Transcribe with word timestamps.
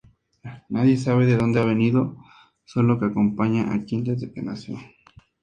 Nadie 0.71 0.97
sabe 0.97 1.27
de 1.27 1.37
donde 1.37 1.59
ha 1.59 1.63
venido, 1.63 2.17
solo, 2.65 2.97
que 2.99 3.05
acompaña 3.05 3.71
a 3.71 3.85
Quinn 3.85 4.03
desde 4.03 4.33
que 4.33 4.41
nació. 4.41 4.79